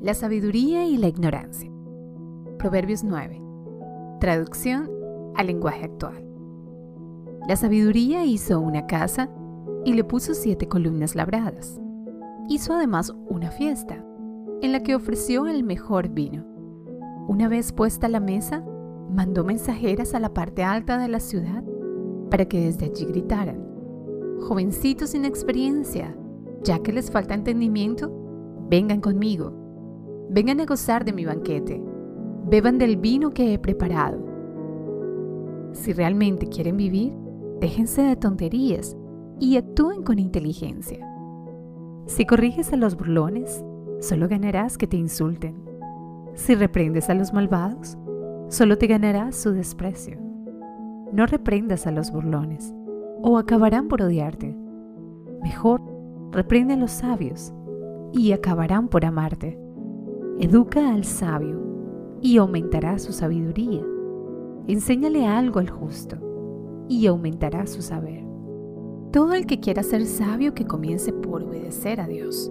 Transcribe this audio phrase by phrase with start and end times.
[0.00, 1.70] La sabiduría y la ignorancia.
[2.58, 3.42] Proverbios 9.
[4.20, 4.90] Traducción
[5.36, 6.24] al lenguaje actual.
[7.48, 9.30] La sabiduría hizo una casa
[9.84, 11.80] y le puso siete columnas labradas.
[12.48, 14.04] Hizo además una fiesta,
[14.62, 16.44] en la que ofreció el mejor vino.
[17.28, 18.64] Una vez puesta la mesa,
[19.10, 21.64] mandó mensajeras a la parte alta de la ciudad
[22.30, 23.64] para que desde allí gritaran,
[24.40, 26.16] jovencitos sin experiencia,
[26.62, 28.12] ya que les falta entendimiento,
[28.68, 29.59] vengan conmigo,
[30.30, 31.82] vengan a gozar de mi banquete,
[32.46, 34.24] beban del vino que he preparado.
[35.72, 37.12] Si realmente quieren vivir,
[37.60, 38.96] déjense de tonterías
[39.40, 41.04] y actúen con inteligencia.
[42.06, 43.64] Si corriges a los burlones,
[44.00, 45.56] solo ganarás que te insulten.
[46.34, 47.98] Si reprendes a los malvados,
[48.48, 50.16] solo te ganarás su desprecio.
[51.12, 52.72] No reprendas a los burlones,
[53.22, 54.56] o acabarán por odiarte.
[55.42, 55.82] Mejor,
[56.30, 57.52] reprende a los sabios,
[58.12, 59.58] y acabarán por amarte.
[60.40, 61.60] Educa al sabio,
[62.22, 63.84] y aumentará su sabiduría.
[64.68, 66.16] Enséñale algo al justo,
[66.88, 68.24] y aumentará su saber.
[69.12, 72.50] Todo el que quiera ser sabio que comience por obedecer a Dios.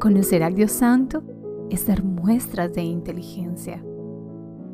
[0.00, 1.22] Conocer al Dios Santo
[1.70, 3.84] es dar muestras de inteligencia.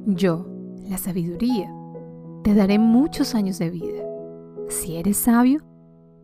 [0.06, 0.46] Yo,
[0.88, 1.70] la sabiduría,
[2.44, 4.04] te daré muchos años de vida.
[4.68, 5.60] Si eres sabio,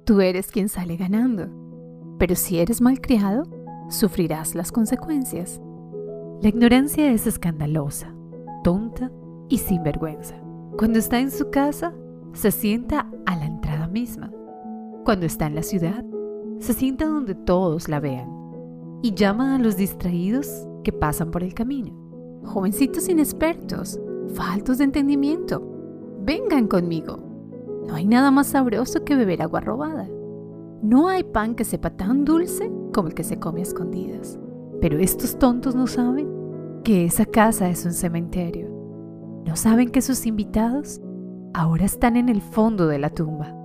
[0.05, 1.49] tú eres quien sale ganando.
[2.19, 3.43] Pero si eres malcriado,
[3.91, 5.61] sufrirás las consecuencias.
[6.43, 8.15] La ignorancia es escandalosa,
[8.63, 9.11] tonta
[9.49, 10.35] y sin vergüenza.
[10.77, 11.95] Cuando está en su casa,
[12.33, 14.31] se sienta a la entrada misma
[15.05, 16.03] cuando está en la ciudad,
[16.59, 18.31] se sienta donde todos la vean
[19.03, 21.93] y llama a los distraídos que pasan por el camino.
[22.45, 24.01] Jovencitos inexpertos,
[24.35, 25.63] faltos de entendimiento,
[26.23, 27.19] vengan conmigo.
[27.87, 30.09] No hay nada más sabroso que beber agua robada.
[30.83, 34.39] No hay pan que sepa tan dulce como el que se come a escondidas.
[34.85, 36.29] Pero estos tontos no saben
[36.85, 38.69] que esa casa es un cementerio.
[39.47, 41.01] No saben que sus invitados
[41.55, 43.64] ahora están en el fondo de la tumba.